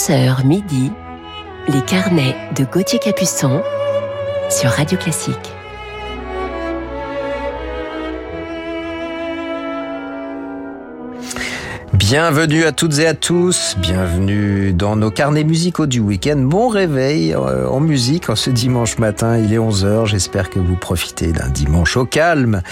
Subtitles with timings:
[0.00, 0.90] 11h midi,
[1.68, 3.62] les carnets de Gauthier Capuçon
[4.48, 5.59] sur Radio Classique.
[12.10, 16.38] Bienvenue à toutes et à tous, bienvenue dans nos carnets musicaux du week-end.
[16.38, 20.74] Bon réveil euh, en musique en ce dimanche matin, il est 11h, j'espère que vous
[20.74, 22.62] profitez d'un dimanche au calme.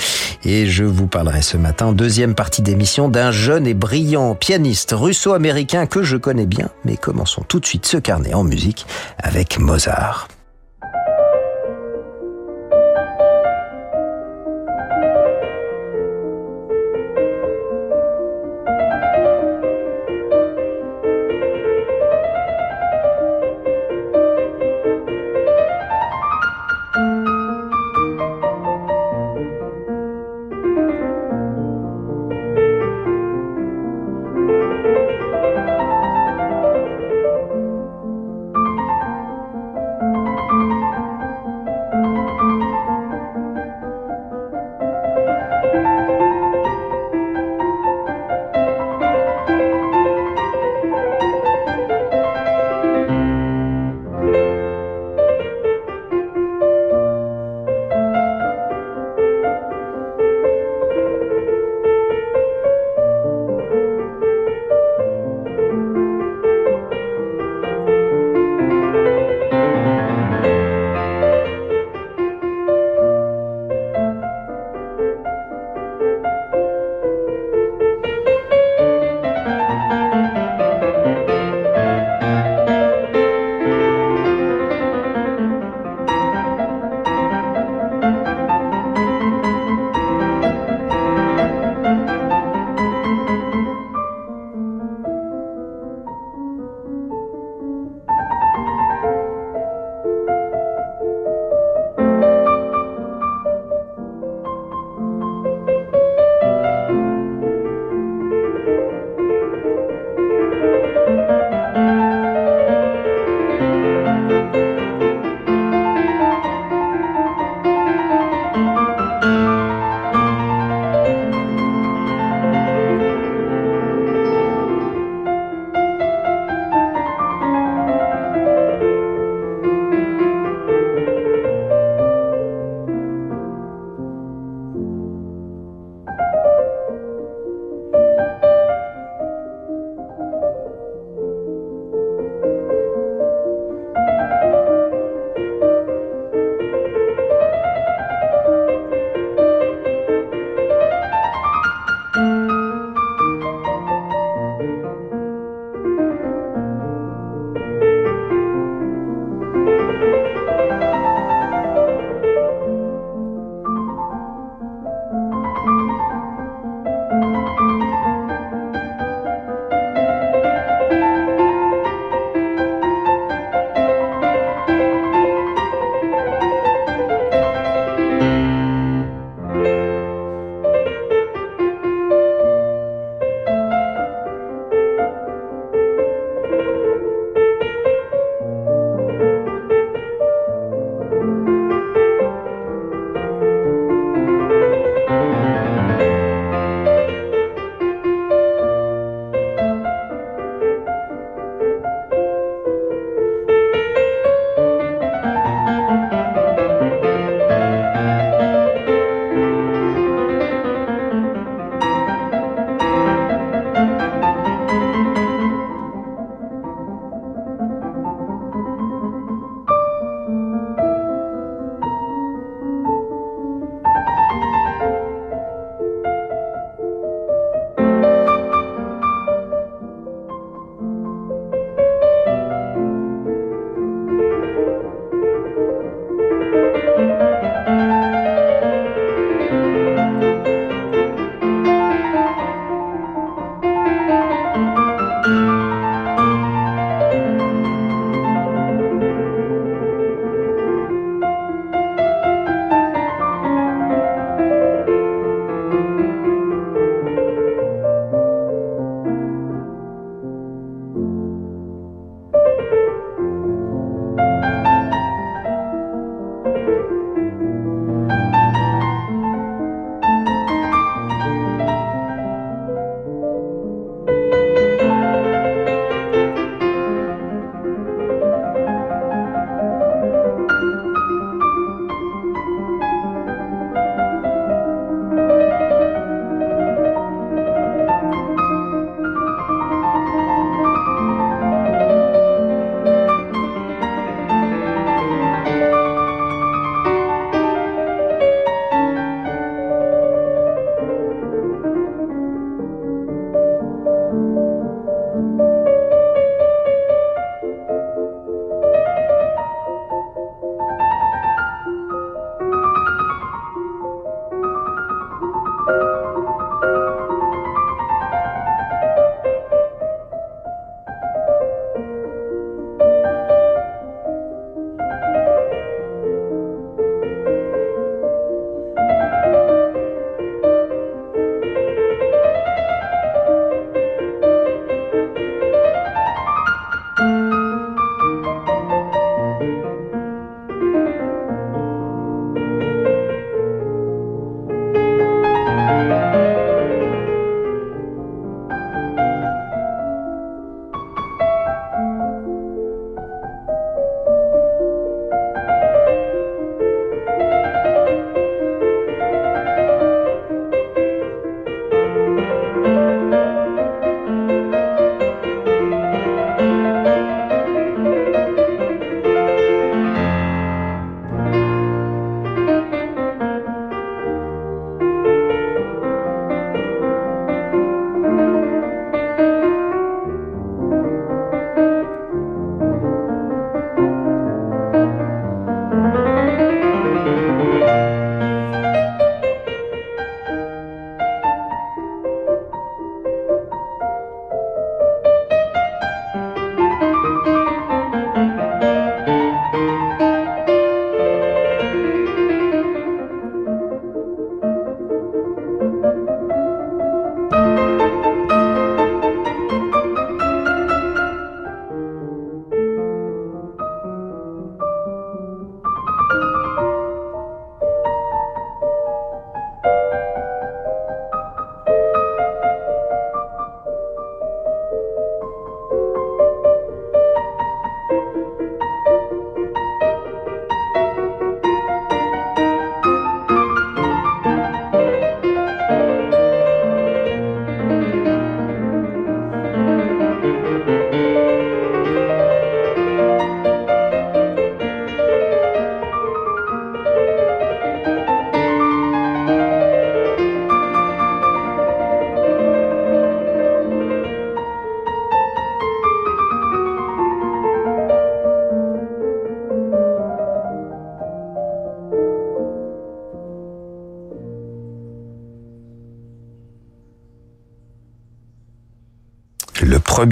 [0.44, 5.86] Et je vous parlerai ce matin, deuxième partie d'émission, d'un jeune et brillant pianiste russo-américain
[5.86, 6.70] que je connais bien.
[6.84, 8.86] Mais commençons tout de suite ce carnet en musique
[9.22, 10.26] avec Mozart.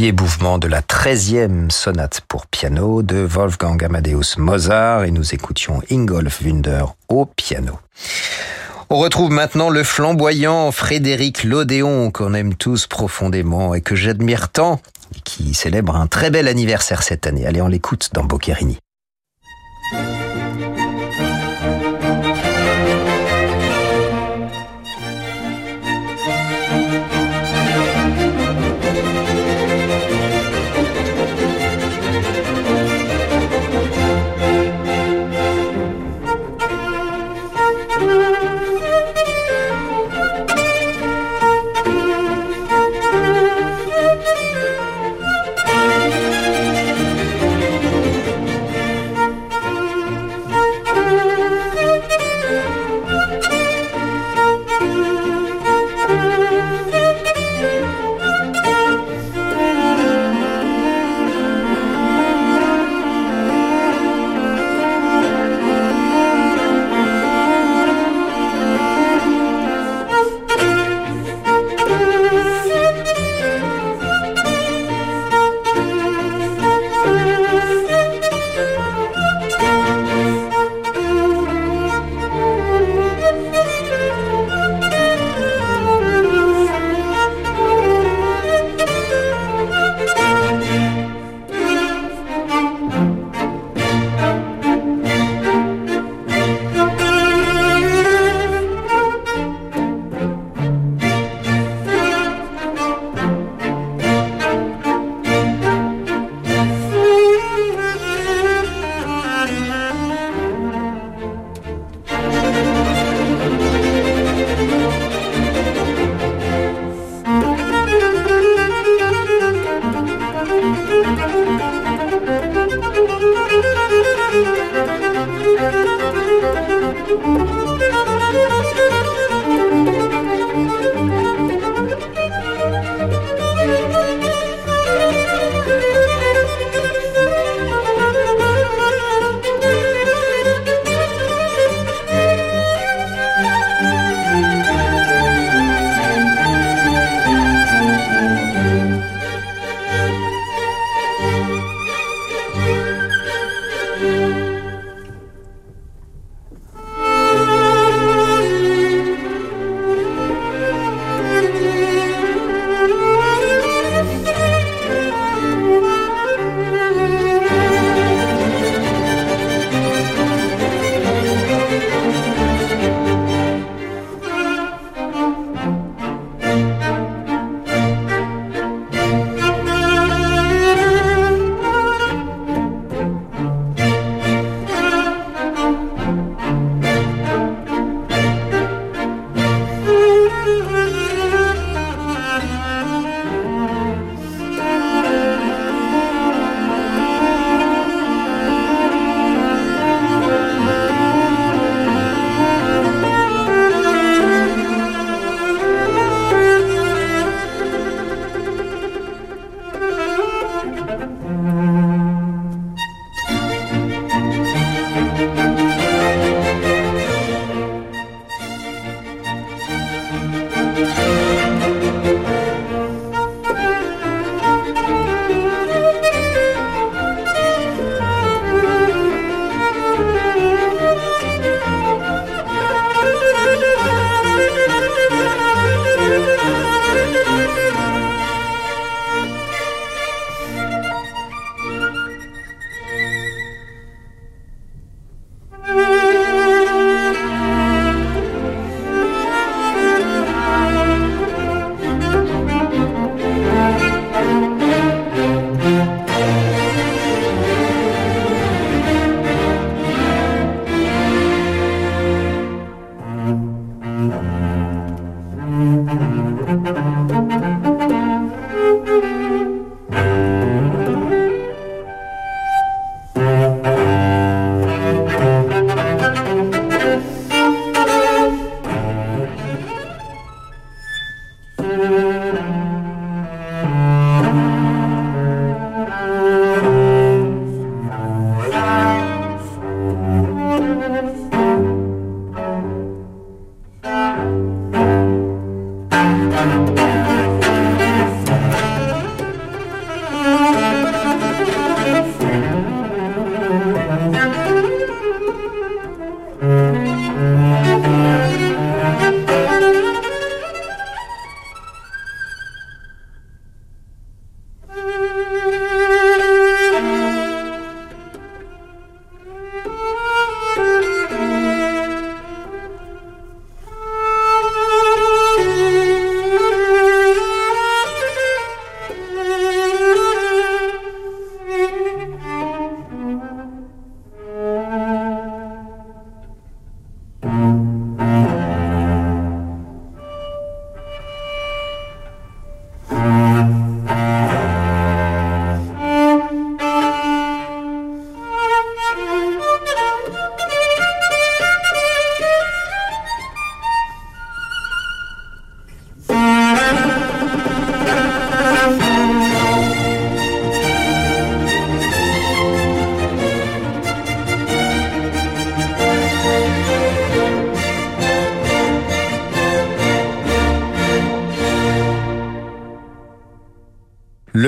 [0.06, 5.82] Premier mouvement de la treizième sonate pour piano de Wolfgang Amadeus Mozart et nous écoutions
[5.90, 7.80] Ingolf Wunder au piano.
[8.88, 14.80] On retrouve maintenant le flamboyant Frédéric Lodéon qu'on aime tous profondément et que j'admire tant
[15.16, 17.44] et qui célèbre un très bel anniversaire cette année.
[17.44, 18.78] Allez, on l'écoute dans Boccherini.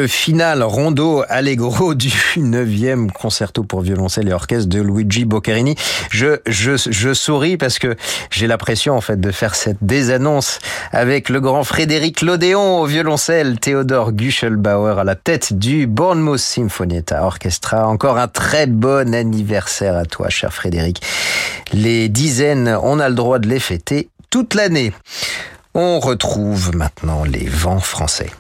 [0.09, 5.75] Le final rondo allegro du 9e concerto pour violoncelle et orchestre de Luigi Boccherini.
[6.11, 7.95] Je, je, souris parce que
[8.31, 10.61] j'ai l'impression en fait de faire cette désannonce
[10.93, 17.27] avec le grand Frédéric Lodéon au violoncelle, Théodore Guschelbauer à la tête du Bournemouth Symphonietta
[17.27, 17.87] Orchestra.
[17.87, 21.03] Encore un très bon anniversaire à toi, cher Frédéric.
[21.75, 24.95] Les dizaines, on a le droit de les fêter toute l'année.
[25.75, 28.31] On retrouve maintenant les vents français.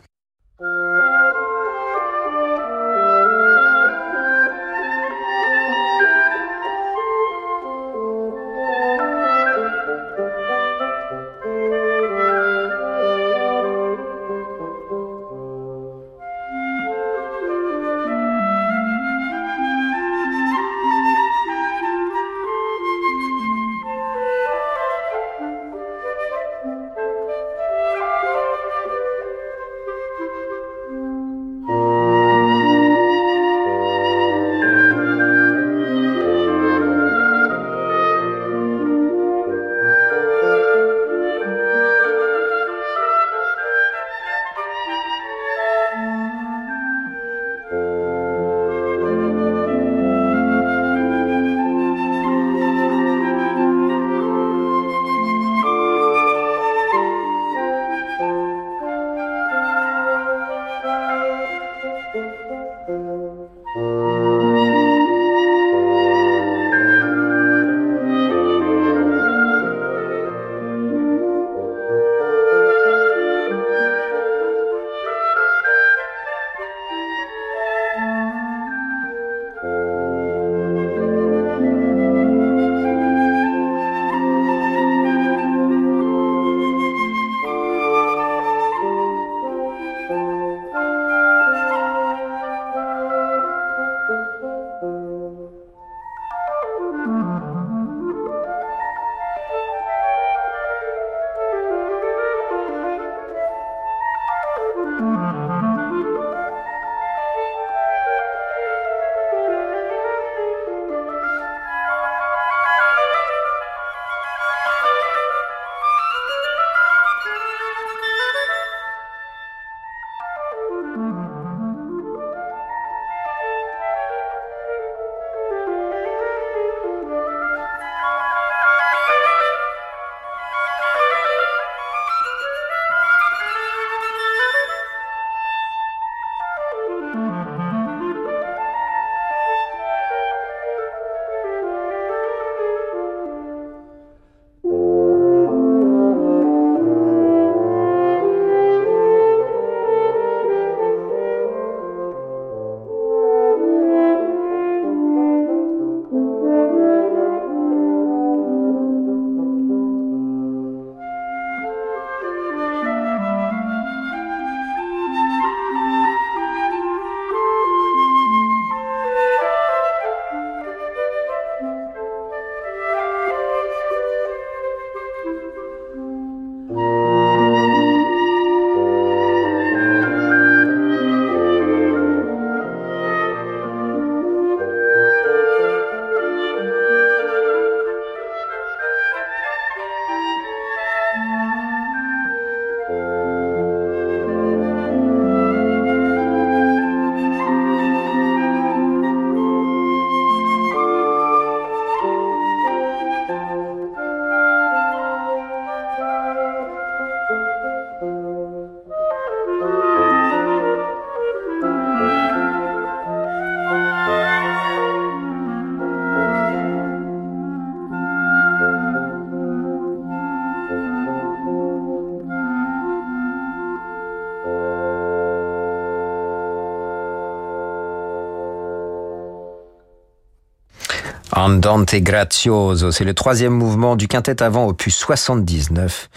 [231.48, 236.10] Andante Grazioso, c'est le troisième mouvement du quintet avant opus 79.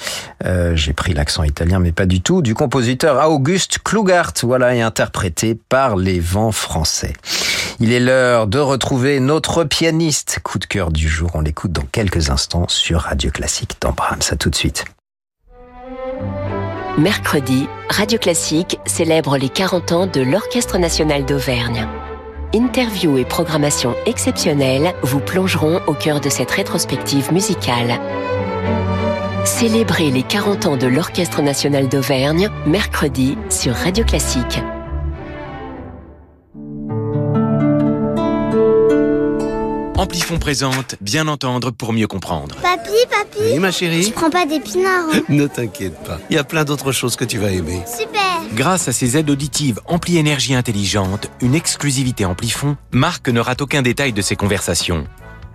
[0.43, 4.81] Euh, J'ai pris l'accent italien, mais pas du tout, du compositeur Auguste Klugart, voilà, et
[4.81, 7.13] interprété par les vents français.
[7.79, 10.39] Il est l'heure de retrouver notre pianiste.
[10.43, 14.37] Coup de cœur du jour, on l'écoute dans quelques instants sur Radio Classique dans Brahms.
[14.37, 14.83] Tout de suite.
[16.97, 21.87] Mercredi, Radio Classique célèbre les 40 ans de l'Orchestre national d'Auvergne.
[22.53, 27.97] Interview et programmation exceptionnelle vous plongeront au cœur de cette rétrospective musicale.
[29.45, 34.59] Célébrez les 40 ans de l'Orchestre national d'Auvergne mercredi sur Radio Classique.
[40.11, 42.57] Amplifon présente Bien entendre pour mieux comprendre.
[42.61, 45.05] Papi, papi Oui, ma chérie Je prends pas d'épinards.
[45.13, 45.21] hein.
[45.29, 46.19] Ne t'inquiète pas.
[46.29, 47.81] Il y a plein d'autres choses que tu vas aimer.
[47.87, 53.61] Super Grâce à ses aides auditives Ampli Énergie Intelligente, une exclusivité Amplifon, Marc ne rate
[53.61, 55.07] aucun détail de ses conversations.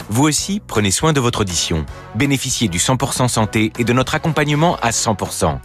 [0.08, 1.84] Vous aussi, prenez soin de votre audition.
[2.14, 5.58] Bénéficiez du 100% santé et de notre accompagnement à 100%.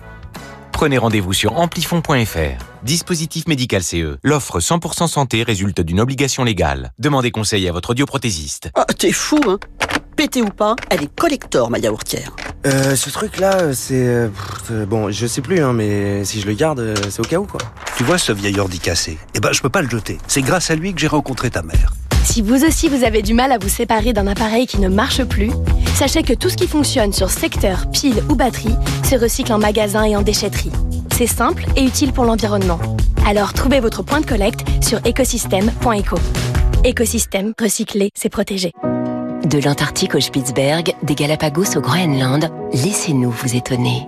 [0.82, 2.66] Prenez rendez-vous sur amplifon.fr.
[2.82, 4.18] Dispositif médical CE.
[4.24, 6.92] L'offre 100% santé résulte d'une obligation légale.
[6.98, 8.72] Demandez conseil à votre audioprothésiste.
[8.74, 9.60] Ah, t'es fou, hein
[10.16, 12.36] Pété ou pas, elle est collector, ma yaourtière.
[12.66, 13.94] Euh, ce truc-là, euh, c'est...
[13.94, 14.30] euh,
[14.72, 17.46] euh, bon, je sais plus, hein, mais si je le garde, c'est au cas où,
[17.46, 17.62] quoi.
[17.96, 19.20] Tu vois ce vieil ordi cassé?
[19.36, 20.18] Eh ben, je peux pas le jeter.
[20.28, 21.94] C'est grâce à lui que j'ai rencontré ta mère.
[22.24, 25.24] Si vous aussi vous avez du mal à vous séparer d'un appareil qui ne marche
[25.24, 25.52] plus,
[25.96, 30.04] sachez que tout ce qui fonctionne sur secteur, pile ou batterie se recycle en magasin
[30.04, 30.72] et en déchetterie.
[31.12, 32.80] C'est simple et utile pour l'environnement.
[33.26, 36.18] Alors trouvez votre point de collecte sur écosystème.eco.
[36.84, 38.72] Écosystème, recycler, c'est protéger.
[39.46, 44.08] De l'Antarctique au Spitzberg, des Galapagos au Groenland, laissez-nous vous étonner.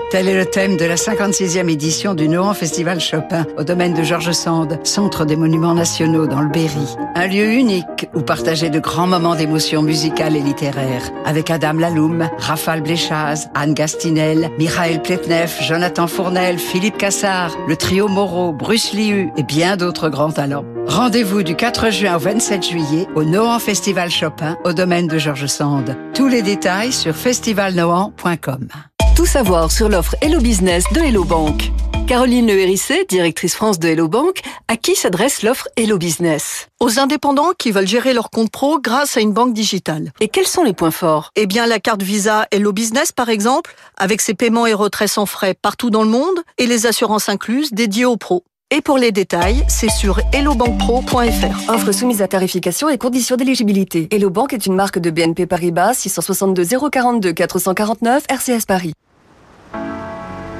[0.11, 4.03] Tel est le thème de la 56e édition du Nohant Festival Chopin au domaine de
[4.03, 6.97] Georges Sand, centre des monuments nationaux dans le Berry.
[7.15, 12.29] Un lieu unique où partager de grands moments d'émotion musicale et littéraire avec Adam Laloum,
[12.39, 19.31] Raphaël Bléchaz, Anne Gastinel, Michael Pletnev, Jonathan Fournel, Philippe Cassard, le trio Moreau, Bruce Liu
[19.37, 20.65] et bien d'autres grands talents.
[20.87, 25.45] Rendez-vous du 4 juin au 27 juillet au Nohant Festival Chopin au domaine de Georges
[25.45, 25.95] Sand.
[26.13, 28.67] Tous les détails sur festivalnohant.com.
[29.15, 31.71] Tout savoir sur l'offre Hello Business de Hello Bank.
[32.07, 36.97] Caroline Le Hérissé, directrice France de Hello Bank, à qui s'adresse l'offre Hello Business Aux
[36.97, 40.11] indépendants qui veulent gérer leur compte pro grâce à une banque digitale.
[40.21, 41.31] Et quels sont les points forts?
[41.35, 45.25] Eh bien, la carte Visa Hello Business, par exemple, avec ses paiements et retraits sans
[45.25, 48.43] frais partout dans le monde et les assurances incluses dédiées aux pros.
[48.73, 51.69] Et pour les détails, c'est sur hellobankpro.fr.
[51.69, 54.07] Offre soumise à tarification et conditions d'éligibilité.
[54.11, 58.93] Hello Bank est une marque de BNP Paribas 662 042 449 RCS Paris.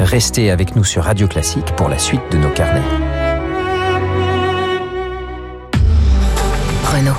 [0.00, 2.82] Restez avec nous sur Radio Classique pour la suite de nos carnets.
[6.84, 7.16] Renault.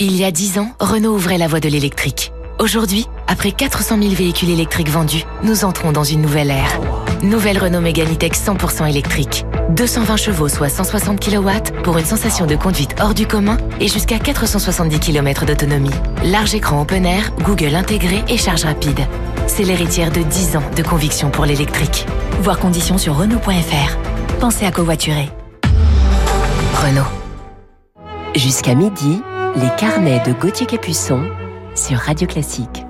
[0.00, 2.32] Il y a 10 ans, Renault ouvrait la voie de l'électrique.
[2.58, 6.80] Aujourd'hui, après 400 000 véhicules électriques vendus, nous entrons dans une nouvelle ère.
[7.22, 9.46] Nouvelle Renault Mégane E-Tech 100% électrique.
[9.70, 11.50] 220 chevaux, soit 160 kW,
[11.84, 15.90] pour une sensation de conduite hors du commun et jusqu'à 470 km d'autonomie.
[16.24, 19.06] Large écran open air, Google intégré et charge rapide.
[19.46, 22.06] C'est l'héritière de 10 ans de conviction pour l'électrique.
[22.42, 23.96] Voir conditions sur Renault.fr.
[24.38, 25.30] Pensez à covoiturer.
[26.74, 27.02] Renault.
[28.34, 29.22] Jusqu'à midi,
[29.56, 31.22] les carnets de Gauthier Capuçon
[31.74, 32.83] sur Radio Classique.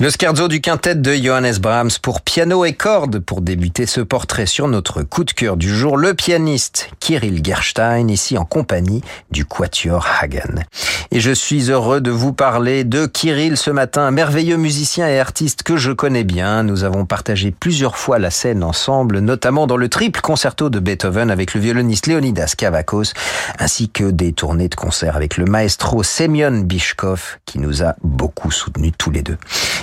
[0.00, 4.46] Le scherzo du quintet de Johannes Brahms pour piano et cordes pour débuter ce portrait
[4.46, 9.44] sur notre coup de cœur du jour, le pianiste Kirill Gerstein, ici en compagnie du
[9.44, 10.64] quatuor Hagen.
[11.10, 15.20] Et je suis heureux de vous parler de Kirill ce matin, un merveilleux musicien et
[15.20, 16.62] artiste que je connais bien.
[16.62, 21.30] Nous avons partagé plusieurs fois la scène ensemble, notamment dans le triple concerto de Beethoven
[21.30, 23.12] avec le violoniste Leonidas Kavakos,
[23.58, 28.50] ainsi que des tournées de concert avec le maestro Semyon Bishkov, qui nous a beaucoup
[28.50, 29.36] soutenus tous les deux.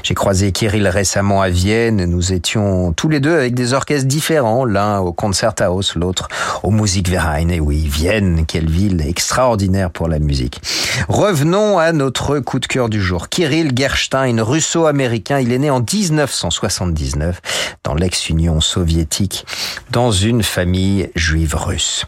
[0.08, 2.06] J'ai croisé Kirill récemment à Vienne.
[2.06, 6.30] Nous étions tous les deux avec des orchestres différents, l'un au Concerthaus, l'autre
[6.64, 7.50] au Musikverein.
[7.50, 10.62] Et oui, Vienne, quelle ville extraordinaire pour la musique.
[11.10, 13.28] Revenons à notre coup de cœur du jour.
[13.28, 17.42] Kirill Gerstein, russo-américain, il est né en 1979
[17.84, 19.46] dans l'ex-Union soviétique,
[19.92, 22.06] dans une famille juive russe.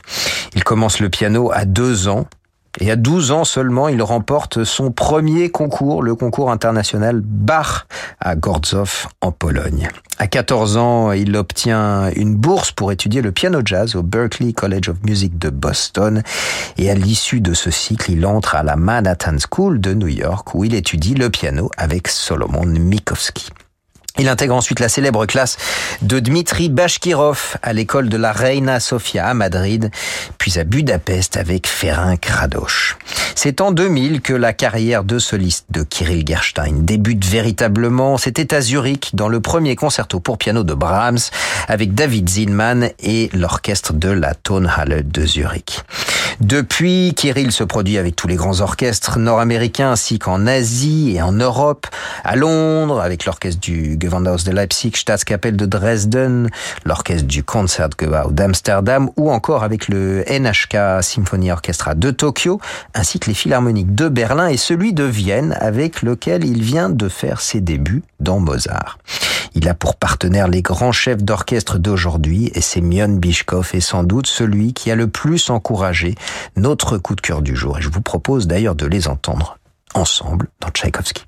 [0.55, 2.27] Il commence le piano à deux ans
[2.79, 7.87] et à 12 ans seulement, il remporte son premier concours, le concours international Bach
[8.19, 9.89] à Gorzow en Pologne.
[10.19, 14.89] À 14 ans, il obtient une bourse pour étudier le piano jazz au Berklee College
[14.89, 16.23] of Music de Boston.
[16.77, 20.53] Et à l'issue de ce cycle, il entre à la Manhattan School de New York
[20.53, 23.49] où il étudie le piano avec Solomon Mikovsky.
[24.17, 25.57] Il intègre ensuite la célèbre classe
[26.01, 29.91] de Dmitri Bashkirov à l'école de la Reina Sofia à Madrid,
[30.37, 32.97] puis à Budapest avec Ferenc Radosh.
[33.35, 38.17] C'est en 2000 que la carrière de soliste de Kirill Gerstein débute véritablement.
[38.17, 41.19] C'était à Zurich dans le premier concerto pour piano de Brahms
[41.67, 45.83] avec David Zinman et l'orchestre de la Tonhalle de Zurich.
[46.41, 51.33] Depuis, Kirill se produit avec tous les grands orchestres nord-américains ainsi qu'en Asie et en
[51.33, 51.85] Europe,
[52.23, 56.49] à Londres avec l'orchestre du Gewandhaus de Leipzig, Staatskapelle de Dresden,
[56.85, 62.59] l'orchestre du Concertgebouw d'Amsterdam ou encore avec le NHK Symphony Orchestra de Tokyo,
[62.93, 67.09] ainsi que les philharmoniques de Berlin et celui de Vienne avec lequel il vient de
[67.09, 68.97] faire ses débuts dans Mozart.
[69.55, 74.27] Il a pour partenaire les grands chefs d'orchestre d'aujourd'hui et Semyon Bishkov est sans doute
[74.27, 76.15] celui qui a le plus encouragé
[76.55, 77.79] notre coup de cœur du jour.
[77.79, 79.57] Et je vous propose d'ailleurs de les entendre
[79.93, 81.25] ensemble dans Tchaïkovski.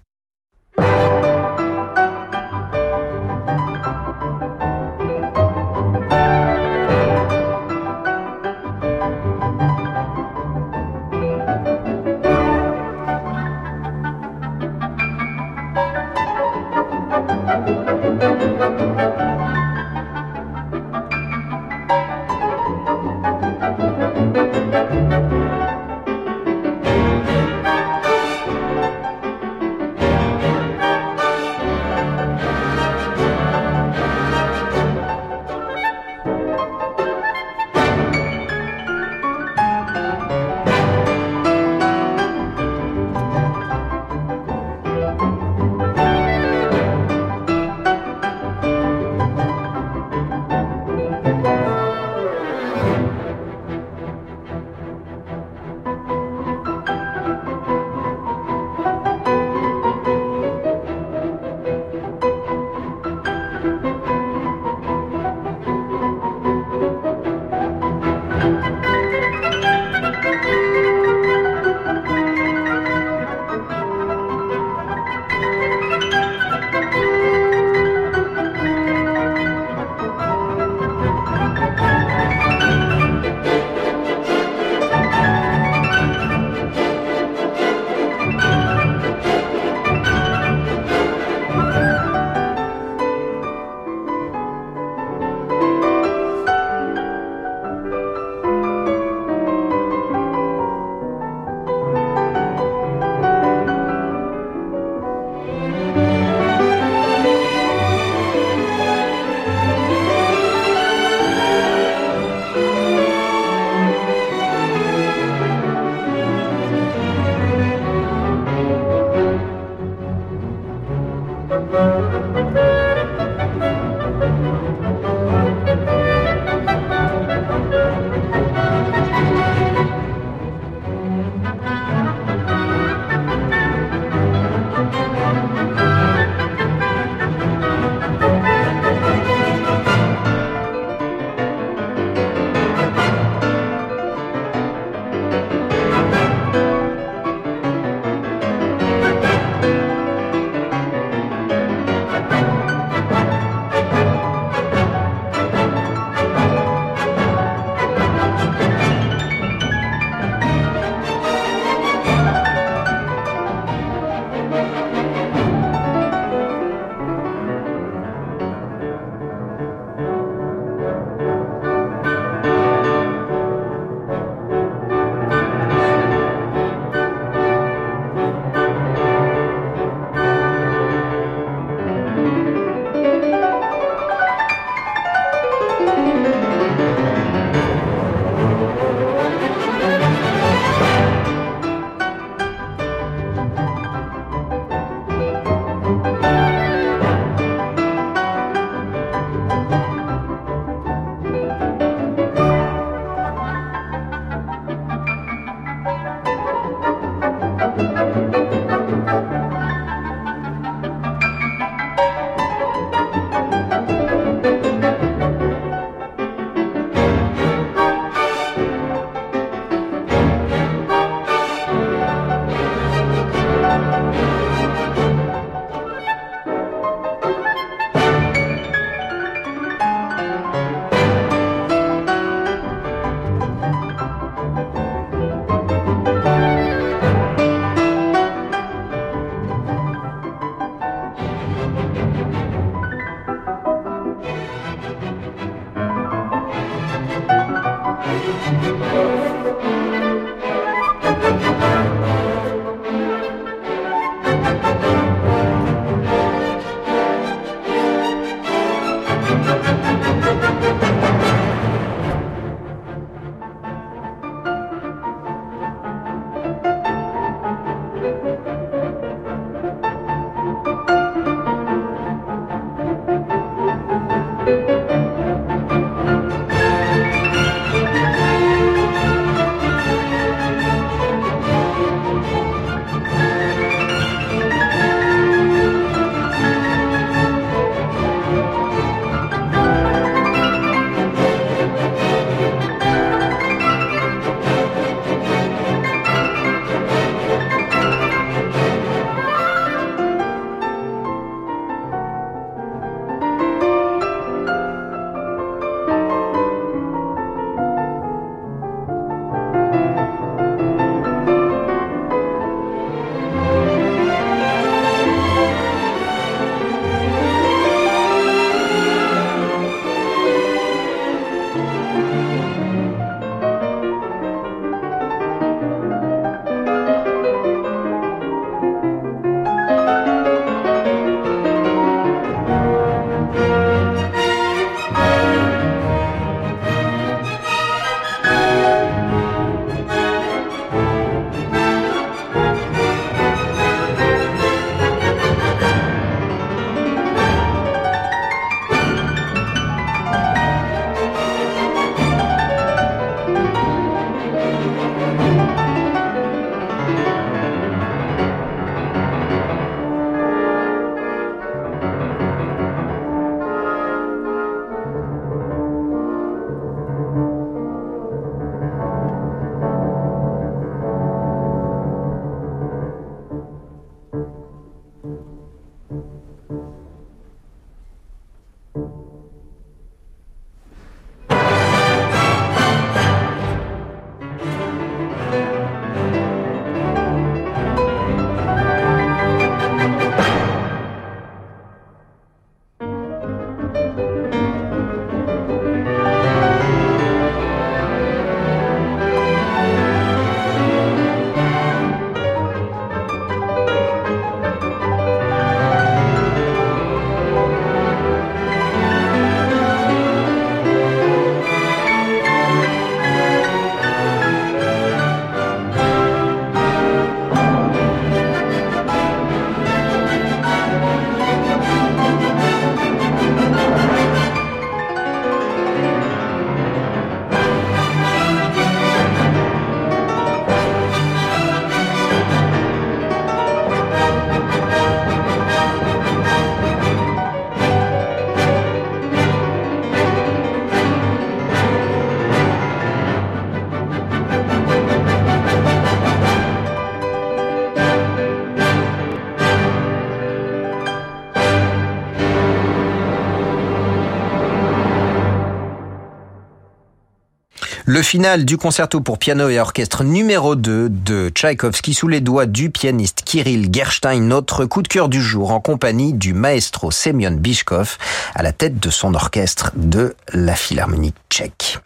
[458.02, 462.48] Le final du concerto pour piano et orchestre numéro 2 de Tchaïkovski sous les doigts
[462.48, 467.38] du pianiste Kirill Gerstein, notre coup de cœur du jour en compagnie du maestro Semyon
[467.38, 468.00] Bishkov
[468.34, 471.78] à la tête de son orchestre de la Philharmonie tchèque.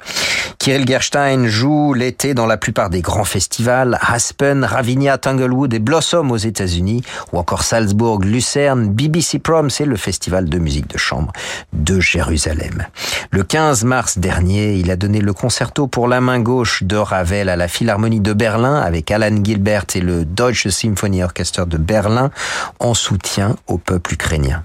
[0.65, 6.31] Kirill Gerstein joue l'été dans la plupart des grands festivals, Aspen, Ravinia, Tanglewood et Blossom
[6.31, 11.31] aux États-Unis, ou encore Salzbourg, Lucerne, BBC Proms et le festival de musique de chambre
[11.73, 12.87] de Jérusalem.
[13.29, 17.49] Le 15 mars dernier, il a donné le concerto pour la main gauche de Ravel
[17.49, 22.31] à la Philharmonie de Berlin avec Alan Gilbert et le Deutsche Symphony Orchestra de Berlin
[22.79, 24.63] en soutien au peuple ukrainien.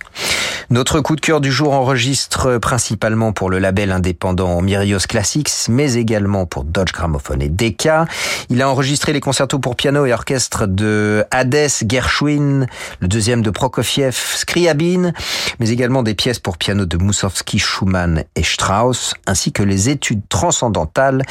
[0.70, 5.89] Notre coup de cœur du jour enregistre principalement pour le label indépendant Myrios Classics, mais
[5.97, 8.07] également pour Dodge Gramophone et Decca.
[8.49, 12.66] Il a enregistré les concertos pour piano et orchestre de Hades, Gershwin,
[13.01, 15.12] le deuxième de Prokofiev, Scriabine,
[15.59, 20.22] mais également des pièces pour piano de Moussowski, Schumann et Strauss, ainsi que les études
[20.28, 21.22] transcendantales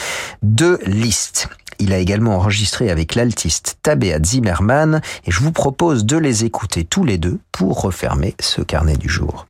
[0.43, 1.47] de Liszt.
[1.79, 6.83] Il a également enregistré avec l'altiste Tabea Zimmerman et je vous propose de les écouter
[6.83, 9.48] tous les deux pour refermer ce carnet du jour.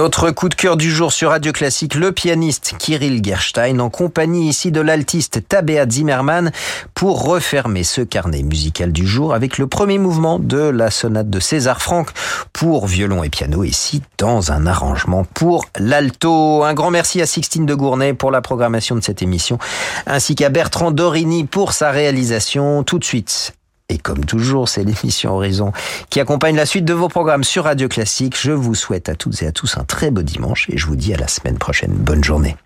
[0.00, 4.48] Notre coup de cœur du jour sur Radio Classique, le pianiste Kirill Gerstein en compagnie
[4.48, 6.52] ici de l'altiste Tabea Zimmermann
[6.94, 11.38] pour refermer ce carnet musical du jour avec le premier mouvement de la sonate de
[11.38, 12.12] César Franck
[12.54, 16.64] pour violon et piano ici dans un arrangement pour l'alto.
[16.64, 19.58] Un grand merci à Sixtine de Gournay pour la programmation de cette émission
[20.06, 22.84] ainsi qu'à Bertrand Dorini pour sa réalisation.
[22.84, 23.52] Tout de suite,
[23.90, 25.72] et comme toujours, c'est l'émission Horizon
[26.08, 28.36] qui accompagne la suite de vos programmes sur Radio Classique.
[28.40, 30.96] Je vous souhaite à toutes et à tous un très beau dimanche et je vous
[30.96, 31.92] dis à la semaine prochaine.
[31.92, 32.56] Bonne journée.